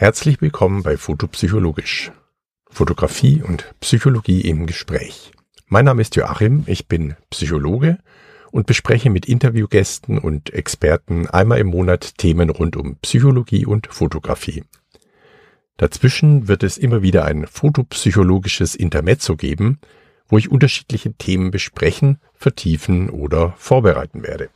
Herzlich 0.00 0.40
willkommen 0.40 0.84
bei 0.84 0.96
Fotopsychologisch. 0.96 2.12
Fotografie 2.70 3.42
und 3.42 3.74
Psychologie 3.80 4.42
im 4.42 4.68
Gespräch. 4.68 5.32
Mein 5.66 5.86
Name 5.86 6.02
ist 6.02 6.14
Joachim, 6.14 6.62
ich 6.68 6.86
bin 6.86 7.16
Psychologe 7.30 7.98
und 8.52 8.68
bespreche 8.68 9.10
mit 9.10 9.26
Interviewgästen 9.26 10.20
und 10.20 10.54
Experten 10.54 11.26
einmal 11.26 11.58
im 11.58 11.66
Monat 11.66 12.16
Themen 12.16 12.48
rund 12.48 12.76
um 12.76 12.94
Psychologie 13.02 13.66
und 13.66 13.88
Fotografie. 13.88 14.62
Dazwischen 15.78 16.46
wird 16.46 16.62
es 16.62 16.78
immer 16.78 17.02
wieder 17.02 17.24
ein 17.24 17.48
fotopsychologisches 17.48 18.76
Intermezzo 18.76 19.34
geben, 19.34 19.80
wo 20.28 20.38
ich 20.38 20.48
unterschiedliche 20.48 21.14
Themen 21.14 21.50
besprechen, 21.50 22.20
vertiefen 22.34 23.10
oder 23.10 23.52
vorbereiten 23.58 24.22
werde. 24.22 24.48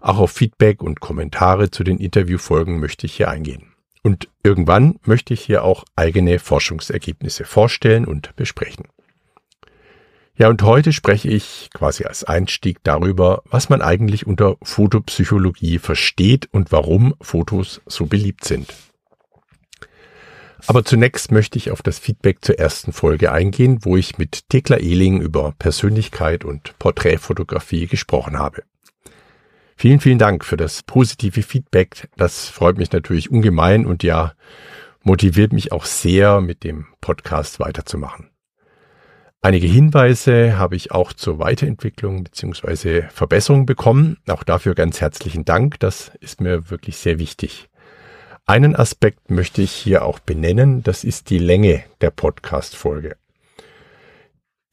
Auch 0.00 0.18
auf 0.18 0.32
Feedback 0.32 0.82
und 0.82 1.00
Kommentare 1.00 1.70
zu 1.70 1.84
den 1.84 1.96
Interviewfolgen 1.96 2.80
möchte 2.80 3.06
ich 3.06 3.16
hier 3.16 3.30
eingehen. 3.30 3.71
Und 4.02 4.28
irgendwann 4.42 4.98
möchte 5.04 5.32
ich 5.34 5.42
hier 5.42 5.64
auch 5.64 5.84
eigene 5.94 6.38
Forschungsergebnisse 6.38 7.44
vorstellen 7.44 8.04
und 8.04 8.34
besprechen. 8.36 8.88
Ja, 10.34 10.48
und 10.48 10.62
heute 10.62 10.92
spreche 10.92 11.28
ich 11.28 11.70
quasi 11.72 12.04
als 12.04 12.24
Einstieg 12.24 12.78
darüber, 12.82 13.42
was 13.44 13.68
man 13.68 13.82
eigentlich 13.82 14.26
unter 14.26 14.56
Fotopsychologie 14.62 15.78
versteht 15.78 16.48
und 16.50 16.72
warum 16.72 17.14
Fotos 17.20 17.80
so 17.86 18.06
beliebt 18.06 18.44
sind. 18.44 18.72
Aber 20.66 20.84
zunächst 20.84 21.32
möchte 21.32 21.58
ich 21.58 21.70
auf 21.70 21.82
das 21.82 21.98
Feedback 21.98 22.38
zur 22.44 22.58
ersten 22.58 22.92
Folge 22.92 23.32
eingehen, 23.32 23.80
wo 23.82 23.96
ich 23.96 24.18
mit 24.18 24.48
Thekla 24.48 24.78
Ehling 24.78 25.20
über 25.20 25.52
Persönlichkeit 25.58 26.44
und 26.44 26.78
Porträtfotografie 26.78 27.86
gesprochen 27.86 28.38
habe. 28.38 28.62
Vielen, 29.82 29.98
vielen 29.98 30.20
Dank 30.20 30.44
für 30.44 30.56
das 30.56 30.84
positive 30.84 31.42
Feedback. 31.42 32.08
Das 32.16 32.46
freut 32.46 32.78
mich 32.78 32.92
natürlich 32.92 33.32
ungemein 33.32 33.84
und 33.84 34.04
ja, 34.04 34.34
motiviert 35.02 35.52
mich 35.52 35.72
auch 35.72 35.86
sehr, 35.86 36.40
mit 36.40 36.62
dem 36.62 36.86
Podcast 37.00 37.58
weiterzumachen. 37.58 38.30
Einige 39.40 39.66
Hinweise 39.66 40.56
habe 40.56 40.76
ich 40.76 40.92
auch 40.92 41.12
zur 41.12 41.40
Weiterentwicklung 41.40 42.22
bzw. 42.22 43.08
Verbesserung 43.12 43.66
bekommen. 43.66 44.18
Auch 44.28 44.44
dafür 44.44 44.76
ganz 44.76 45.00
herzlichen 45.00 45.44
Dank. 45.44 45.80
Das 45.80 46.12
ist 46.20 46.40
mir 46.40 46.70
wirklich 46.70 46.96
sehr 46.98 47.18
wichtig. 47.18 47.68
Einen 48.46 48.76
Aspekt 48.76 49.32
möchte 49.32 49.62
ich 49.62 49.72
hier 49.72 50.04
auch 50.04 50.20
benennen. 50.20 50.84
Das 50.84 51.02
ist 51.02 51.28
die 51.28 51.38
Länge 51.38 51.82
der 52.00 52.12
Podcast-Folge. 52.12 53.16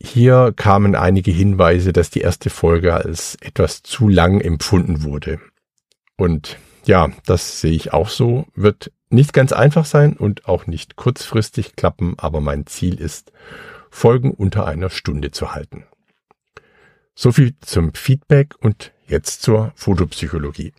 Hier 0.01 0.53
kamen 0.55 0.95
einige 0.95 1.31
Hinweise, 1.31 1.91
dass 1.91 2.09
die 2.09 2.21
erste 2.21 2.49
Folge 2.49 2.93
als 2.93 3.35
etwas 3.41 3.83
zu 3.83 4.07
lang 4.07 4.39
empfunden 4.39 5.03
wurde. 5.03 5.39
Und 6.15 6.57
ja, 6.85 7.09
das 7.25 7.59
sehe 7.59 7.73
ich 7.73 7.91
auch 7.93 8.09
so. 8.09 8.45
Wird 8.55 8.91
nicht 9.09 9.33
ganz 9.33 9.51
einfach 9.51 9.85
sein 9.85 10.15
und 10.15 10.47
auch 10.47 10.67
nicht 10.67 10.95
kurzfristig 10.95 11.75
klappen, 11.75 12.15
aber 12.17 12.41
mein 12.41 12.65
Ziel 12.65 12.99
ist, 12.99 13.31
Folgen 13.89 14.31
unter 14.31 14.67
einer 14.67 14.89
Stunde 14.89 15.31
zu 15.31 15.53
halten. 15.53 15.83
So 17.15 17.31
viel 17.31 17.55
zum 17.59 17.93
Feedback 17.93 18.55
und 18.61 18.93
jetzt 19.07 19.41
zur 19.41 19.73
Fotopsychologie. 19.75 20.73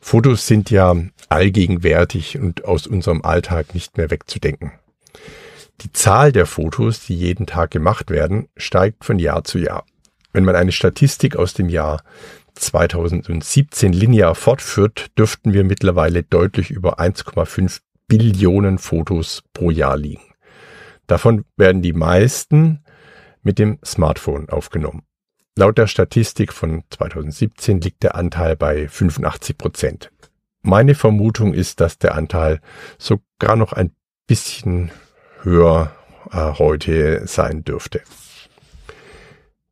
Fotos 0.00 0.46
sind 0.46 0.70
ja 0.70 0.94
allgegenwärtig 1.28 2.38
und 2.38 2.64
aus 2.64 2.86
unserem 2.86 3.22
Alltag 3.22 3.74
nicht 3.74 3.96
mehr 3.96 4.10
wegzudenken. 4.10 4.72
Die 5.82 5.92
Zahl 5.92 6.30
der 6.30 6.46
Fotos, 6.46 7.06
die 7.06 7.16
jeden 7.16 7.46
Tag 7.46 7.70
gemacht 7.70 8.10
werden, 8.10 8.48
steigt 8.56 9.04
von 9.04 9.18
Jahr 9.18 9.44
zu 9.44 9.58
Jahr. 9.58 9.84
Wenn 10.32 10.44
man 10.44 10.54
eine 10.54 10.72
Statistik 10.72 11.36
aus 11.36 11.54
dem 11.54 11.68
Jahr 11.68 12.02
2017 12.54 13.92
linear 13.92 14.34
fortführt, 14.34 15.06
dürften 15.18 15.54
wir 15.54 15.64
mittlerweile 15.64 16.22
deutlich 16.22 16.70
über 16.70 17.00
1,5 17.00 17.80
Billionen 18.08 18.78
Fotos 18.78 19.42
pro 19.54 19.70
Jahr 19.70 19.96
liegen. 19.96 20.22
Davon 21.06 21.44
werden 21.56 21.80
die 21.80 21.92
meisten 21.92 22.84
mit 23.42 23.58
dem 23.58 23.78
Smartphone 23.84 24.48
aufgenommen. 24.50 25.02
Laut 25.56 25.78
der 25.78 25.86
Statistik 25.86 26.52
von 26.52 26.84
2017 26.90 27.80
liegt 27.80 28.02
der 28.02 28.14
Anteil 28.14 28.54
bei 28.54 28.86
85 28.88 29.56
Prozent. 29.56 30.10
Meine 30.62 30.94
Vermutung 30.94 31.54
ist, 31.54 31.80
dass 31.80 31.98
der 31.98 32.14
Anteil 32.14 32.60
sogar 32.98 33.56
noch 33.56 33.72
ein 33.72 33.92
bisschen 34.26 34.90
höher 35.42 35.92
äh, 36.32 36.36
heute 36.58 37.26
sein 37.26 37.64
dürfte. 37.64 38.02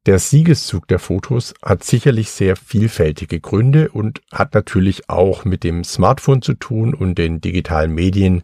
Der 0.07 0.19
Siegeszug 0.19 0.89
der 0.89 0.99
Fotos 0.99 1.53
hat 1.63 1.85
sicherlich 1.85 2.31
sehr 2.31 2.57
vielfältige 2.57 3.41
Gründe 3.41 3.91
und 3.91 4.23
hat 4.33 4.55
natürlich 4.55 5.11
auch 5.11 5.45
mit 5.45 5.65
dem 5.65 5.85
Smartphone 5.85 6.41
zu 6.41 6.55
tun 6.55 6.95
und 6.95 7.19
den 7.19 7.43
digitalen 7.43 7.95
Medien, 7.95 8.43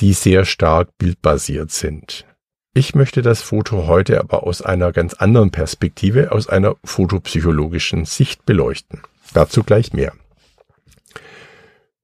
die 0.00 0.12
sehr 0.12 0.44
stark 0.44 0.98
bildbasiert 0.98 1.70
sind. 1.70 2.26
Ich 2.74 2.94
möchte 2.94 3.22
das 3.22 3.42
Foto 3.42 3.86
heute 3.86 4.18
aber 4.18 4.44
aus 4.46 4.60
einer 4.62 4.92
ganz 4.92 5.14
anderen 5.14 5.50
Perspektive, 5.50 6.32
aus 6.32 6.48
einer 6.48 6.76
fotopsychologischen 6.84 8.04
Sicht 8.04 8.44
beleuchten. 8.44 9.00
Dazu 9.34 9.62
gleich 9.62 9.92
mehr. 9.92 10.12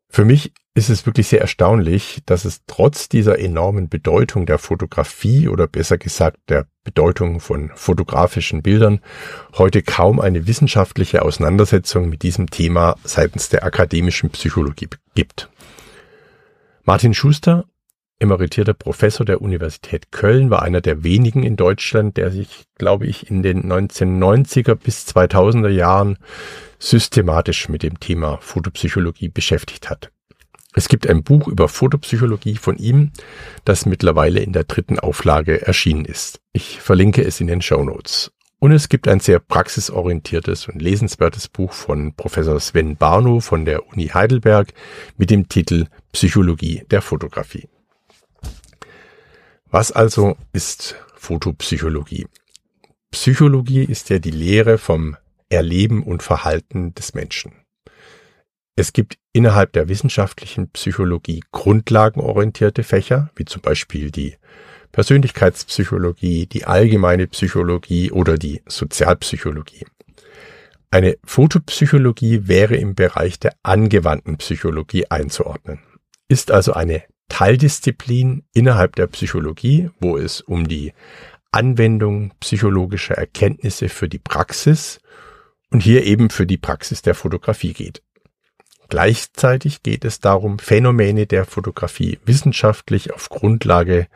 Für 0.08 0.24
mich 0.24 0.52
ist 0.78 0.90
es 0.90 1.06
wirklich 1.06 1.26
sehr 1.26 1.40
erstaunlich, 1.40 2.20
dass 2.24 2.44
es 2.44 2.62
trotz 2.68 3.08
dieser 3.08 3.40
enormen 3.40 3.88
Bedeutung 3.88 4.46
der 4.46 4.58
Fotografie 4.58 5.48
oder 5.48 5.66
besser 5.66 5.98
gesagt 5.98 6.38
der 6.48 6.66
Bedeutung 6.84 7.40
von 7.40 7.72
fotografischen 7.74 8.62
Bildern 8.62 9.00
heute 9.56 9.82
kaum 9.82 10.20
eine 10.20 10.46
wissenschaftliche 10.46 11.22
Auseinandersetzung 11.22 12.08
mit 12.08 12.22
diesem 12.22 12.48
Thema 12.48 12.94
seitens 13.02 13.48
der 13.48 13.64
akademischen 13.64 14.30
Psychologie 14.30 14.88
gibt. 15.16 15.50
Martin 16.84 17.12
Schuster, 17.12 17.64
emeritierter 18.20 18.74
Professor 18.74 19.26
der 19.26 19.42
Universität 19.42 20.12
Köln, 20.12 20.48
war 20.48 20.62
einer 20.62 20.80
der 20.80 21.02
wenigen 21.02 21.42
in 21.42 21.56
Deutschland, 21.56 22.16
der 22.16 22.30
sich, 22.30 22.66
glaube 22.76 23.06
ich, 23.06 23.28
in 23.28 23.42
den 23.42 23.70
1990er 23.70 24.76
bis 24.76 25.08
2000er 25.08 25.70
Jahren 25.70 26.18
systematisch 26.78 27.68
mit 27.68 27.82
dem 27.82 27.98
Thema 27.98 28.38
Fotopsychologie 28.40 29.28
beschäftigt 29.28 29.90
hat. 29.90 30.12
Es 30.78 30.88
gibt 30.88 31.08
ein 31.08 31.24
Buch 31.24 31.48
über 31.48 31.66
Fotopsychologie 31.66 32.54
von 32.54 32.76
ihm, 32.76 33.10
das 33.64 33.84
mittlerweile 33.84 34.38
in 34.38 34.52
der 34.52 34.62
dritten 34.62 35.00
Auflage 35.00 35.66
erschienen 35.66 36.04
ist. 36.04 36.38
Ich 36.52 36.80
verlinke 36.80 37.24
es 37.24 37.40
in 37.40 37.48
den 37.48 37.62
Show 37.62 37.82
Notes. 37.82 38.30
Und 38.60 38.70
es 38.70 38.88
gibt 38.88 39.08
ein 39.08 39.18
sehr 39.18 39.40
praxisorientiertes 39.40 40.68
und 40.68 40.80
lesenswertes 40.80 41.48
Buch 41.48 41.72
von 41.72 42.14
Professor 42.14 42.60
Sven 42.60 42.94
Barnow 42.96 43.44
von 43.44 43.64
der 43.64 43.88
Uni 43.88 44.06
Heidelberg 44.06 44.72
mit 45.16 45.30
dem 45.30 45.48
Titel 45.48 45.86
Psychologie 46.12 46.84
der 46.92 47.02
Fotografie. 47.02 47.68
Was 49.72 49.90
also 49.90 50.36
ist 50.52 50.94
Fotopsychologie? 51.16 52.28
Psychologie 53.10 53.82
ist 53.82 54.10
ja 54.10 54.20
die 54.20 54.30
Lehre 54.30 54.78
vom 54.78 55.16
Erleben 55.48 56.04
und 56.04 56.22
Verhalten 56.22 56.94
des 56.94 57.14
Menschen. 57.14 57.50
Es 58.76 58.92
gibt 58.92 59.18
innerhalb 59.38 59.72
der 59.72 59.88
wissenschaftlichen 59.88 60.68
Psychologie 60.70 61.44
grundlagenorientierte 61.52 62.82
Fächer, 62.82 63.30
wie 63.36 63.44
zum 63.44 63.62
Beispiel 63.62 64.10
die 64.10 64.34
Persönlichkeitspsychologie, 64.90 66.46
die 66.46 66.64
allgemeine 66.64 67.28
Psychologie 67.28 68.10
oder 68.10 68.36
die 68.36 68.62
Sozialpsychologie. 68.66 69.86
Eine 70.90 71.18
Fotopsychologie 71.24 72.48
wäre 72.48 72.74
im 72.74 72.96
Bereich 72.96 73.38
der 73.38 73.52
angewandten 73.62 74.38
Psychologie 74.38 75.06
einzuordnen, 75.08 75.78
ist 76.26 76.50
also 76.50 76.72
eine 76.72 77.04
Teildisziplin 77.28 78.42
innerhalb 78.52 78.96
der 78.96 79.06
Psychologie, 79.06 79.90
wo 80.00 80.16
es 80.16 80.40
um 80.40 80.66
die 80.66 80.94
Anwendung 81.52 82.32
psychologischer 82.40 83.14
Erkenntnisse 83.14 83.88
für 83.88 84.08
die 84.08 84.18
Praxis 84.18 84.98
und 85.70 85.80
hier 85.80 86.02
eben 86.02 86.28
für 86.28 86.46
die 86.46 86.58
Praxis 86.58 87.02
der 87.02 87.14
Fotografie 87.14 87.72
geht. 87.72 88.02
Gleichzeitig 88.88 89.82
geht 89.82 90.04
es 90.06 90.20
darum, 90.20 90.58
Phänomene 90.58 91.26
der 91.26 91.44
Fotografie 91.44 92.18
wissenschaftlich 92.24 93.12
auf 93.12 93.28
Grundlage 93.28 94.08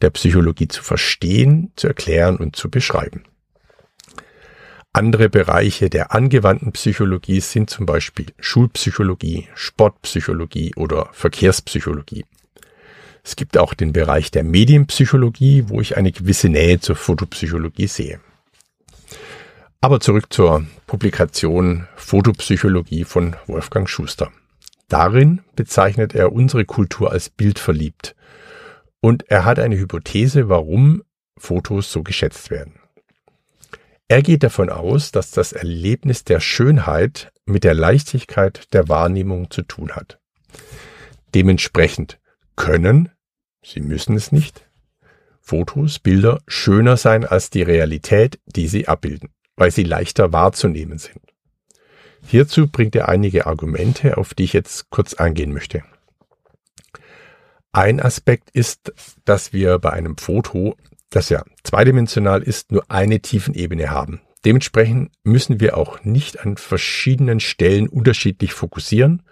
der 0.00 0.10
Psychologie 0.10 0.68
zu 0.68 0.82
verstehen, 0.82 1.72
zu 1.74 1.88
erklären 1.88 2.36
und 2.36 2.54
zu 2.54 2.70
beschreiben. 2.70 3.24
Andere 4.92 5.28
Bereiche 5.28 5.90
der 5.90 6.14
angewandten 6.14 6.72
Psychologie 6.72 7.40
sind 7.40 7.70
zum 7.70 7.86
Beispiel 7.86 8.26
Schulpsychologie, 8.38 9.48
Sportpsychologie 9.54 10.74
oder 10.76 11.08
Verkehrspsychologie. 11.12 12.24
Es 13.24 13.34
gibt 13.34 13.56
auch 13.56 13.74
den 13.74 13.92
Bereich 13.92 14.30
der 14.30 14.44
Medienpsychologie, 14.44 15.64
wo 15.68 15.80
ich 15.80 15.96
eine 15.96 16.12
gewisse 16.12 16.48
Nähe 16.48 16.78
zur 16.78 16.96
Fotopsychologie 16.96 17.86
sehe. 17.86 18.20
Aber 19.84 19.98
zurück 19.98 20.32
zur 20.32 20.64
Publikation 20.86 21.88
Fotopsychologie 21.96 23.02
von 23.02 23.34
Wolfgang 23.48 23.88
Schuster. 23.88 24.30
Darin 24.86 25.40
bezeichnet 25.56 26.14
er 26.14 26.32
unsere 26.32 26.64
Kultur 26.64 27.10
als 27.10 27.28
bildverliebt. 27.28 28.14
Und 29.00 29.28
er 29.28 29.44
hat 29.44 29.58
eine 29.58 29.76
Hypothese, 29.76 30.48
warum 30.48 31.02
Fotos 31.36 31.90
so 31.90 32.04
geschätzt 32.04 32.50
werden. 32.50 32.78
Er 34.06 34.22
geht 34.22 34.44
davon 34.44 34.70
aus, 34.70 35.10
dass 35.10 35.32
das 35.32 35.52
Erlebnis 35.52 36.22
der 36.22 36.38
Schönheit 36.38 37.32
mit 37.44 37.64
der 37.64 37.74
Leichtigkeit 37.74 38.72
der 38.72 38.88
Wahrnehmung 38.88 39.50
zu 39.50 39.62
tun 39.62 39.96
hat. 39.96 40.20
Dementsprechend 41.34 42.20
können, 42.54 43.08
Sie 43.64 43.80
müssen 43.80 44.14
es 44.14 44.30
nicht, 44.30 44.64
Fotos, 45.40 45.98
Bilder 45.98 46.40
schöner 46.46 46.96
sein 46.96 47.24
als 47.24 47.50
die 47.50 47.62
Realität, 47.62 48.38
die 48.46 48.68
sie 48.68 48.86
abbilden, 48.86 49.30
weil 49.62 49.70
sie 49.70 49.84
leichter 49.84 50.32
wahrzunehmen 50.32 50.98
sind. 50.98 51.20
Hierzu 52.26 52.66
bringt 52.66 52.96
er 52.96 53.08
einige 53.08 53.46
Argumente, 53.46 54.16
auf 54.16 54.34
die 54.34 54.42
ich 54.42 54.54
jetzt 54.54 54.90
kurz 54.90 55.14
eingehen 55.14 55.52
möchte. 55.52 55.84
Ein 57.70 58.00
Aspekt 58.00 58.50
ist, 58.50 58.92
dass 59.24 59.52
wir 59.52 59.78
bei 59.78 59.90
einem 59.90 60.18
Foto, 60.18 60.74
das 61.10 61.28
ja 61.28 61.44
zweidimensional 61.62 62.42
ist, 62.42 62.72
nur 62.72 62.90
eine 62.90 63.20
Tiefenebene 63.20 63.92
haben. 63.92 64.20
Dementsprechend 64.44 65.12
müssen 65.22 65.60
wir 65.60 65.78
auch 65.78 66.02
nicht 66.02 66.40
an 66.40 66.56
verschiedenen 66.56 67.38
Stellen 67.38 67.86
unterschiedlich 67.86 68.54
fokussieren 68.54 69.22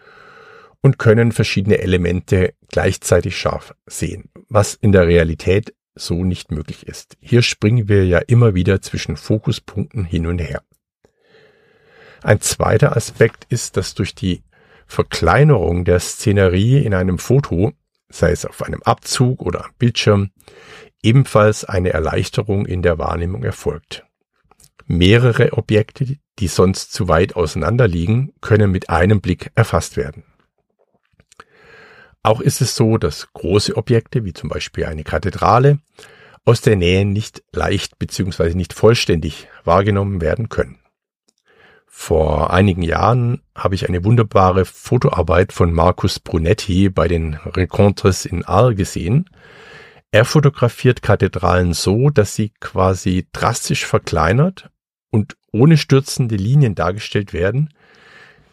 und 0.81 1.01
können 1.01 1.33
verschiedene 1.33 1.79
Elemente 1.79 2.55
gleichzeitig 2.69 3.37
scharf 3.37 3.75
sehen, 3.85 4.31
was 4.49 4.75
in 4.75 4.93
der 4.93 5.09
Realität 5.09 5.75
so 6.01 6.25
nicht 6.25 6.51
möglich 6.51 6.87
ist. 6.87 7.17
Hier 7.21 7.43
springen 7.43 7.89
wir 7.89 8.07
ja 8.07 8.19
immer 8.19 8.55
wieder 8.55 8.81
zwischen 8.81 9.17
Fokuspunkten 9.17 10.05
hin 10.05 10.27
und 10.27 10.39
her. 10.39 10.63
Ein 12.23 12.41
zweiter 12.41 12.97
Aspekt 12.97 13.47
ist, 13.49 13.77
dass 13.77 13.95
durch 13.95 14.15
die 14.15 14.43
Verkleinerung 14.87 15.85
der 15.85 16.01
Szenerie 16.01 16.79
in 16.79 16.95
einem 16.95 17.19
Foto, 17.19 17.73
sei 18.09 18.33
es 18.33 18.45
auf 18.45 18.63
einem 18.63 18.83
Abzug 18.83 19.43
oder 19.43 19.65
am 19.65 19.71
Bildschirm, 19.79 20.31
ebenfalls 21.03 21.65
eine 21.65 21.91
Erleichterung 21.91 22.67
in 22.67 22.83
der 22.83 22.99
Wahrnehmung 22.99 23.45
erfolgt. 23.45 24.05
Mehrere 24.87 25.53
Objekte, 25.53 26.19
die 26.39 26.49
sonst 26.49 26.93
zu 26.93 27.09
weit 27.09 27.37
auseinander 27.37 27.87
liegen, 27.87 28.33
können 28.41 28.71
mit 28.71 28.91
einem 28.91 29.21
Blick 29.21 29.53
erfasst 29.55 29.97
werden. 29.97 30.25
Auch 32.23 32.41
ist 32.41 32.61
es 32.61 32.77
so, 32.77 32.99
dass 32.99 33.33
große 33.33 33.77
Objekte, 33.77 34.25
wie 34.25 34.33
zum 34.33 34.49
Beispiel 34.49 34.85
eine 34.85 35.05
Kathedrale, 35.05 35.79
aus 36.45 36.61
der 36.61 36.77
Nähe 36.77 37.05
nicht 37.05 37.43
leicht 37.53 37.99
bzw. 37.99 38.55
nicht 38.55 38.73
vollständig 38.73 39.49
wahrgenommen 39.65 40.21
werden 40.21 40.49
können. 40.49 40.79
Vor 41.87 42.53
einigen 42.53 42.83
Jahren 42.83 43.43
habe 43.55 43.75
ich 43.75 43.89
eine 43.89 44.05
wunderbare 44.05 44.65
Fotoarbeit 44.65 45.53
von 45.53 45.73
Marcus 45.73 46.19
Brunetti 46.19 46.89
bei 46.89 47.09
den 47.09 47.35
Rencontres 47.35 48.25
in 48.25 48.45
Arles 48.45 48.77
gesehen. 48.77 49.29
Er 50.11 50.25
fotografiert 50.25 51.03
Kathedralen 51.03 51.75
so, 51.75 52.11
dass 52.11 52.35
sie 52.35 52.53
quasi 52.61 53.29
drastisch 53.33 53.85
verkleinert 53.87 54.71
und 55.11 55.37
ohne 55.53 55.77
stürzende 55.77 56.37
Linien 56.37 56.75
dargestellt 56.75 57.33
werden. 57.33 57.71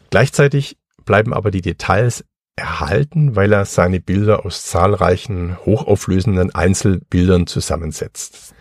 Gleichzeitig 0.09 0.77
bleiben 1.05 1.33
aber 1.33 1.51
die 1.51 1.61
Details 1.61 2.25
erhalten, 2.57 3.35
weil 3.35 3.53
er 3.53 3.65
seine 3.65 4.01
Bilder 4.01 4.45
aus 4.45 4.65
zahlreichen 4.65 5.57
hochauflösenden 5.65 6.53
Einzelbildern 6.53 7.47
zusammensetzt. 7.47 8.53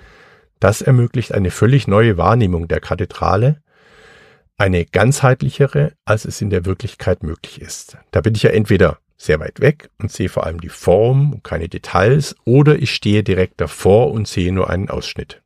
Das 0.60 0.82
ermöglicht 0.82 1.32
eine 1.32 1.50
völlig 1.50 1.88
neue 1.88 2.16
Wahrnehmung 2.16 2.68
der 2.68 2.80
Kathedrale, 2.80 3.60
eine 4.58 4.86
ganzheitlichere, 4.86 5.92
als 6.04 6.24
es 6.24 6.40
in 6.40 6.50
der 6.50 6.64
Wirklichkeit 6.64 7.22
möglich 7.22 7.60
ist. 7.60 7.98
Da 8.10 8.20
bin 8.20 8.34
ich 8.34 8.42
ja 8.42 8.50
entweder 8.50 8.98
sehr 9.18 9.40
weit 9.40 9.60
weg 9.60 9.90
und 9.98 10.12
sehe 10.12 10.28
vor 10.28 10.44
allem 10.44 10.60
die 10.60 10.68
Form 10.68 11.32
und 11.32 11.44
keine 11.44 11.68
Details, 11.68 12.36
oder 12.44 12.76
ich 12.76 12.94
stehe 12.94 13.22
direkt 13.22 13.60
davor 13.60 14.12
und 14.12 14.28
sehe 14.28 14.52
nur 14.52 14.70
einen 14.70 14.88
Ausschnitt. 14.90 15.42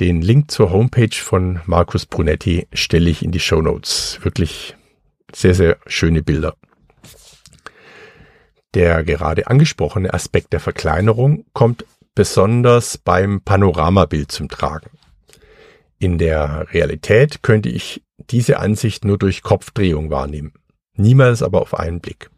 Den 0.00 0.22
Link 0.22 0.50
zur 0.50 0.72
Homepage 0.72 1.14
von 1.14 1.60
Markus 1.66 2.06
Brunetti 2.06 2.66
stelle 2.72 3.10
ich 3.10 3.24
in 3.24 3.30
die 3.30 3.40
Show 3.40 3.62
Notes. 3.62 4.18
Wirklich 4.22 4.76
sehr, 5.32 5.54
sehr 5.54 5.76
schöne 5.86 6.22
Bilder. 6.22 6.54
Der 8.74 9.04
gerade 9.04 9.46
angesprochene 9.48 10.12
Aspekt 10.14 10.52
der 10.52 10.60
Verkleinerung 10.60 11.44
kommt 11.52 11.84
besonders 12.14 12.98
beim 12.98 13.40
Panoramabild 13.40 14.32
zum 14.32 14.48
Tragen. 14.48 14.90
In 15.98 16.18
der 16.18 16.66
Realität 16.72 17.42
könnte 17.42 17.68
ich 17.68 18.02
diese 18.30 18.58
Ansicht 18.58 19.04
nur 19.04 19.18
durch 19.18 19.42
Kopfdrehung 19.42 20.10
wahrnehmen, 20.10 20.52
niemals 20.94 21.42
aber 21.42 21.60
auf 21.60 21.78
einen 21.78 22.00
Blick. 22.00 22.30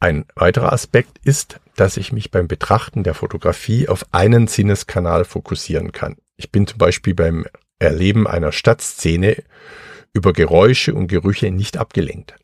Ein 0.00 0.26
weiterer 0.34 0.72
Aspekt 0.72 1.18
ist, 1.24 1.60
dass 1.76 1.96
ich 1.96 2.12
mich 2.12 2.30
beim 2.30 2.46
Betrachten 2.46 3.02
der 3.02 3.14
Fotografie 3.14 3.88
auf 3.88 4.06
einen 4.12 4.46
Sinneskanal 4.46 5.24
fokussieren 5.24 5.92
kann. 5.92 6.16
Ich 6.36 6.52
bin 6.52 6.66
zum 6.66 6.78
Beispiel 6.78 7.14
beim 7.14 7.46
Erleben 7.78 8.26
einer 8.26 8.52
Stadtszene 8.52 9.42
über 10.12 10.32
Geräusche 10.32 10.94
und 10.94 11.08
Gerüche 11.08 11.50
nicht 11.50 11.76
abgelenkt. 11.76 12.36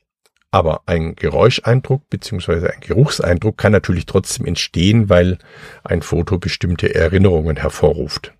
Aber 0.52 0.82
ein 0.86 1.14
Geräuscheindruck 1.14 2.08
beziehungsweise 2.10 2.72
ein 2.72 2.80
Geruchseindruck 2.80 3.56
kann 3.56 3.72
natürlich 3.72 4.06
trotzdem 4.06 4.46
entstehen, 4.46 5.08
weil 5.08 5.38
ein 5.84 6.02
Foto 6.02 6.38
bestimmte 6.38 6.94
Erinnerungen 6.94 7.56
hervorruft. 7.56 8.34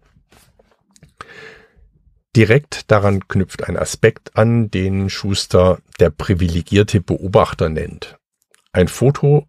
Direkt 2.36 2.90
daran 2.90 3.26
knüpft 3.26 3.64
ein 3.64 3.76
Aspekt 3.76 4.36
an, 4.36 4.70
den 4.70 5.10
Schuster 5.10 5.78
der 5.98 6.10
privilegierte 6.10 7.00
Beobachter 7.00 7.68
nennt. 7.68 8.18
Ein 8.72 8.88
Foto 8.88 9.48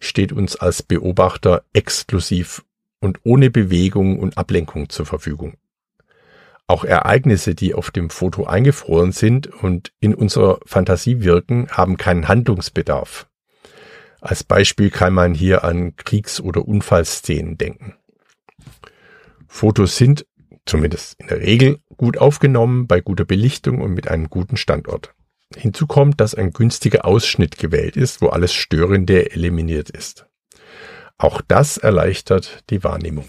steht 0.00 0.32
uns 0.32 0.56
als 0.56 0.82
Beobachter 0.82 1.64
exklusiv 1.72 2.62
und 3.00 3.20
ohne 3.24 3.50
Bewegung 3.50 4.18
und 4.18 4.36
Ablenkung 4.36 4.90
zur 4.90 5.06
Verfügung. 5.06 5.56
Auch 6.70 6.84
Ereignisse, 6.84 7.56
die 7.56 7.74
auf 7.74 7.90
dem 7.90 8.10
Foto 8.10 8.44
eingefroren 8.44 9.10
sind 9.10 9.48
und 9.48 9.92
in 9.98 10.14
unserer 10.14 10.60
Fantasie 10.64 11.20
wirken, 11.24 11.66
haben 11.68 11.96
keinen 11.96 12.28
Handlungsbedarf. 12.28 13.26
Als 14.20 14.44
Beispiel 14.44 14.90
kann 14.90 15.12
man 15.12 15.34
hier 15.34 15.64
an 15.64 15.96
Kriegs- 15.96 16.40
oder 16.40 16.68
Unfallszenen 16.68 17.58
denken. 17.58 17.96
Fotos 19.48 19.96
sind, 19.96 20.26
zumindest 20.64 21.18
in 21.18 21.26
der 21.26 21.40
Regel, 21.40 21.80
gut 21.96 22.18
aufgenommen, 22.18 22.86
bei 22.86 23.00
guter 23.00 23.24
Belichtung 23.24 23.80
und 23.80 23.92
mit 23.92 24.06
einem 24.06 24.30
guten 24.30 24.56
Standort. 24.56 25.12
Hinzu 25.56 25.88
kommt, 25.88 26.20
dass 26.20 26.36
ein 26.36 26.52
günstiger 26.52 27.04
Ausschnitt 27.04 27.58
gewählt 27.58 27.96
ist, 27.96 28.22
wo 28.22 28.28
alles 28.28 28.54
Störende 28.54 29.32
eliminiert 29.32 29.90
ist. 29.90 30.28
Auch 31.18 31.40
das 31.40 31.78
erleichtert 31.78 32.62
die 32.70 32.84
Wahrnehmung. 32.84 33.26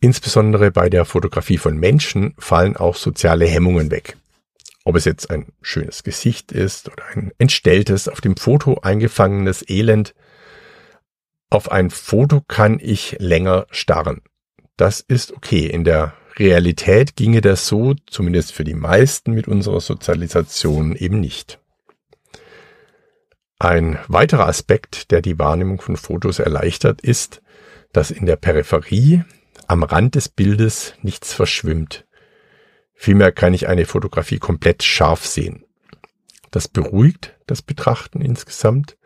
Insbesondere 0.00 0.70
bei 0.70 0.88
der 0.88 1.04
Fotografie 1.04 1.58
von 1.58 1.76
Menschen 1.76 2.34
fallen 2.38 2.76
auch 2.76 2.96
soziale 2.96 3.46
Hemmungen 3.46 3.90
weg. 3.90 4.16
Ob 4.84 4.96
es 4.96 5.04
jetzt 5.04 5.30
ein 5.30 5.52
schönes 5.60 6.02
Gesicht 6.04 6.52
ist 6.52 6.90
oder 6.90 7.04
ein 7.12 7.32
entstelltes, 7.36 8.08
auf 8.08 8.22
dem 8.22 8.36
Foto 8.36 8.80
eingefangenes 8.80 9.68
Elend. 9.68 10.14
Auf 11.50 11.70
ein 11.70 11.90
Foto 11.90 12.40
kann 12.48 12.78
ich 12.80 13.16
länger 13.18 13.66
starren. 13.70 14.22
Das 14.78 15.00
ist 15.00 15.32
okay. 15.32 15.66
In 15.66 15.84
der 15.84 16.14
Realität 16.38 17.16
ginge 17.16 17.42
das 17.42 17.66
so, 17.66 17.94
zumindest 18.06 18.52
für 18.52 18.64
die 18.64 18.74
meisten 18.74 19.32
mit 19.32 19.48
unserer 19.48 19.80
Sozialisation 19.80 20.96
eben 20.96 21.20
nicht. 21.20 21.58
Ein 23.58 23.98
weiterer 24.08 24.46
Aspekt, 24.46 25.10
der 25.10 25.20
die 25.20 25.38
Wahrnehmung 25.38 25.82
von 25.82 25.98
Fotos 25.98 26.38
erleichtert, 26.38 27.02
ist, 27.02 27.42
dass 27.92 28.10
in 28.10 28.24
der 28.24 28.36
Peripherie 28.36 29.24
am 29.70 29.84
Rand 29.84 30.16
des 30.16 30.28
Bildes 30.28 30.94
nichts 31.00 31.32
verschwimmt. 31.32 32.04
Vielmehr 32.92 33.30
kann 33.30 33.54
ich 33.54 33.68
eine 33.68 33.86
Fotografie 33.86 34.40
komplett 34.40 34.82
scharf 34.82 35.24
sehen. 35.24 35.64
Das 36.50 36.66
beruhigt 36.66 37.38
das 37.46 37.62
Betrachten 37.62 38.20
insgesamt, 38.20 38.98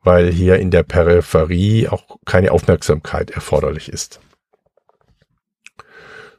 weil 0.00 0.32
hier 0.32 0.56
in 0.56 0.72
der 0.72 0.82
Peripherie 0.82 1.86
auch 1.86 2.18
keine 2.24 2.50
Aufmerksamkeit 2.50 3.30
erforderlich 3.30 3.88
ist. 3.90 4.18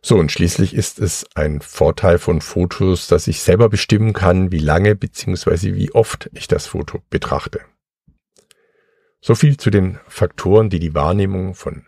So, 0.01 0.17
und 0.17 0.33
schließlich 0.33 0.73
ist 0.73 0.99
es 0.99 1.25
ein 1.33 1.61
Vorteil 1.61 2.19
von 2.19 2.41
Fotos, 2.41 3.07
dass 3.07 3.27
ich 3.27 3.39
selber 3.39 3.69
bestimmen 3.69 4.11
kann, 4.11 4.51
wie 4.51 4.59
lange 4.59 4.97
bzw. 4.97 5.73
wie 5.75 5.93
oft 5.93 6.29
ich 6.33 6.49
das 6.49 6.67
Foto 6.67 7.01
betrachte. 7.09 7.61
So 9.21 9.35
viel 9.35 9.55
zu 9.55 9.69
den 9.69 10.01
Faktoren, 10.09 10.69
die 10.69 10.79
die 10.79 10.93
Wahrnehmung 10.93 11.55
von 11.55 11.87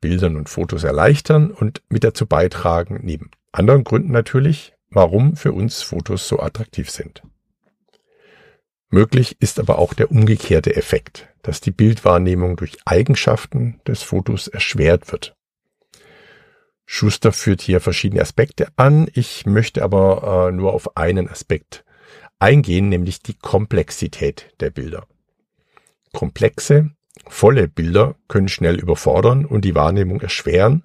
Bildern 0.00 0.36
und 0.36 0.48
Fotos 0.48 0.84
erleichtern 0.84 1.50
und 1.50 1.82
mit 1.88 2.04
dazu 2.04 2.26
beitragen, 2.26 3.00
neben 3.02 3.30
anderen 3.52 3.84
Gründen 3.84 4.12
natürlich, 4.12 4.74
warum 4.90 5.36
für 5.36 5.52
uns 5.52 5.82
Fotos 5.82 6.28
so 6.28 6.40
attraktiv 6.40 6.90
sind. 6.90 7.22
Möglich 8.90 9.36
ist 9.40 9.58
aber 9.58 9.78
auch 9.78 9.92
der 9.92 10.10
umgekehrte 10.10 10.74
Effekt, 10.74 11.28
dass 11.42 11.60
die 11.60 11.70
Bildwahrnehmung 11.70 12.56
durch 12.56 12.78
Eigenschaften 12.86 13.80
des 13.86 14.02
Fotos 14.02 14.48
erschwert 14.48 15.12
wird. 15.12 15.36
Schuster 16.86 17.32
führt 17.32 17.60
hier 17.60 17.80
verschiedene 17.80 18.22
Aspekte 18.22 18.68
an. 18.76 19.08
Ich 19.12 19.44
möchte 19.44 19.82
aber 19.82 20.48
äh, 20.48 20.52
nur 20.52 20.72
auf 20.72 20.96
einen 20.96 21.28
Aspekt 21.28 21.84
eingehen, 22.38 22.88
nämlich 22.88 23.20
die 23.20 23.34
Komplexität 23.34 24.54
der 24.60 24.70
Bilder. 24.70 25.06
Komplexe 26.14 26.90
Volle 27.26 27.68
Bilder 27.68 28.14
können 28.28 28.48
schnell 28.48 28.78
überfordern 28.78 29.44
und 29.44 29.64
die 29.64 29.74
Wahrnehmung 29.74 30.20
erschweren, 30.20 30.84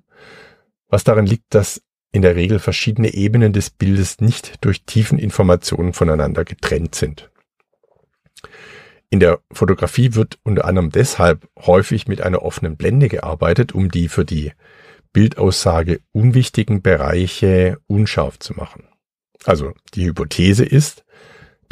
was 0.88 1.04
darin 1.04 1.26
liegt, 1.26 1.54
dass 1.54 1.82
in 2.12 2.22
der 2.22 2.36
Regel 2.36 2.60
verschiedene 2.60 3.14
Ebenen 3.14 3.54
des 3.54 3.70
Bildes 3.70 4.20
nicht 4.22 4.64
durch 4.64 4.84
tiefen 4.86 5.18
Informationen 5.18 5.94
voneinander 5.94 6.46
getrennt 6.46 6.96
sind. 6.96 7.32
In 9.10 9.20
der 9.20 9.40
Fotografie 9.52 10.16
wird 10.16 10.40
unter 10.44 10.66
anderem 10.66 10.90
deshalb 10.90 11.48
häufig 11.60 12.08
mit 12.08 12.22
einer 12.22 12.42
offenen 12.42 12.78
Blende 12.78 13.10
gearbeitet, 13.10 13.72
um 13.72 13.90
die 13.90 14.08
für 14.08 14.26
die 14.26 14.54
Bildaussage 15.12 16.02
unwichtigen 16.12 16.82
Bereiche 16.82 17.78
unscharf 17.88 18.40
zu 18.40 18.54
machen. 18.54 18.88
Also 19.46 19.74
die 19.94 20.06
Hypothese 20.06 20.66
ist, 20.66 21.06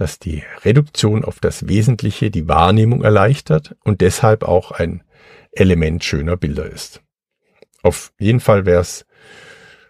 dass 0.02 0.18
die 0.18 0.44
Reduktion 0.66 1.24
auf 1.24 1.40
das 1.40 1.68
Wesentliche 1.68 2.32
die 2.32 2.48
Wahrnehmung 2.48 3.04
erleichtert 3.04 3.76
und 3.84 4.02
deshalb 4.02 4.42
auch 4.44 4.72
ein 4.72 5.04
Element 5.52 6.04
schöner 6.04 6.38
Bilder 6.38 6.66
ist. 6.66 7.04
Auf 7.84 8.12
jeden 8.18 8.40
Fall 8.40 8.66
wäre 8.66 8.82
es 8.82 9.06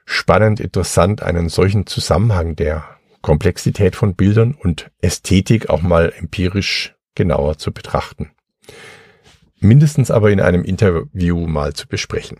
spannend, 0.04 0.60
interessant, 0.60 1.24
einen 1.24 1.48
solchen 1.48 1.88
Zusammenhang 1.88 2.58
der 2.58 2.84
Komplexität 3.22 3.96
von 3.96 4.16
Bildern 4.16 4.54
und 4.54 4.92
Ästhetik 5.00 5.70
auch 5.70 5.82
mal 5.82 6.12
empirisch 6.18 6.94
genauer 7.16 7.58
zu 7.58 7.72
betrachten. 7.72 8.32
Mindestens 9.62 10.12
aber 10.12 10.30
in 10.30 10.42
einem 10.42 10.66
Interview 10.66 11.48
mal 11.48 11.72
zu 11.72 11.88
besprechen. 11.88 12.40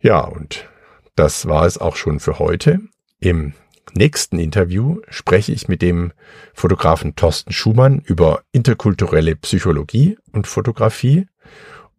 Ja, 0.00 0.20
und 0.20 0.68
das 1.16 1.46
war 1.46 1.64
es 1.64 1.78
auch 1.78 1.96
schon 1.96 2.20
für 2.20 2.38
heute. 2.38 2.80
Im 3.20 3.54
nächsten 3.94 4.38
Interview 4.38 5.00
spreche 5.08 5.52
ich 5.52 5.68
mit 5.68 5.82
dem 5.82 6.12
Fotografen 6.54 7.16
Thorsten 7.16 7.52
Schumann 7.52 8.00
über 8.00 8.42
interkulturelle 8.52 9.36
Psychologie 9.36 10.18
und 10.32 10.46
Fotografie 10.46 11.26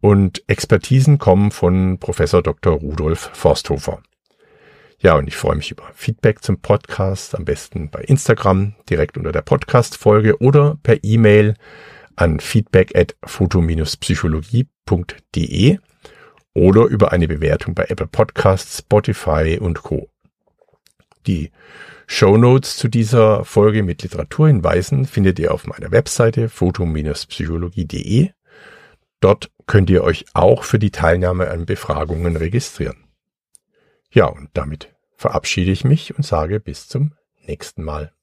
und 0.02 0.44
Expertisen 0.48 1.18
kommen 1.18 1.52
von 1.52 2.00
Professor 2.00 2.42
Dr. 2.42 2.74
Rudolf 2.74 3.30
Forsthofer. 3.34 4.02
Ja, 5.02 5.16
und 5.16 5.28
ich 5.28 5.38
freue 5.38 5.56
mich 5.56 5.72
über 5.72 5.90
Feedback 5.94 6.44
zum 6.44 6.60
Podcast, 6.60 7.34
am 7.34 7.46
besten 7.46 7.90
bei 7.90 8.02
Instagram 8.02 8.76
direkt 8.90 9.18
unter 9.18 9.32
der 9.32 9.44
Podcast-Folge 9.44 10.42
oder 10.42 10.78
per 10.84 11.02
E-Mail 11.04 11.54
an 12.18 12.42
feedback 12.42 12.94
at 12.98 13.16
foto-psychologie.de 13.24 15.78
oder 16.54 16.86
über 16.86 17.14
eine 17.14 17.30
Bewertung 17.30 17.76
bei 17.76 17.86
Apple 17.86 18.08
Podcasts, 18.08 18.80
Spotify 18.80 19.58
und 19.62 19.84
Co. 19.84 20.10
Die 21.28 21.52
Show 22.08 22.38
Notes 22.38 22.78
zu 22.78 22.88
dieser 22.88 23.46
Folge 23.46 23.84
mit 23.84 24.02
Literaturhinweisen 24.02 25.06
findet 25.06 25.38
ihr 25.40 25.54
auf 25.54 25.68
meiner 25.68 25.92
Webseite 25.92 26.50
foto-psychologie.de. 26.50 28.30
Dort 29.20 29.52
könnt 29.68 29.90
ihr 29.90 30.04
euch 30.04 30.26
auch 30.34 30.64
für 30.64 30.80
die 30.80 30.92
Teilnahme 30.92 31.50
an 31.50 31.66
Befragungen 31.66 32.36
registrieren. 32.36 33.04
Ja, 34.12 34.26
und 34.26 34.50
damit 34.54 34.96
verabschiede 35.18 35.72
ich 35.72 35.84
mich 35.84 36.16
und 36.16 36.26
sage 36.26 36.60
bis 36.60 36.88
zum 36.88 37.14
nächsten 37.46 37.84
Mal. 37.84 38.14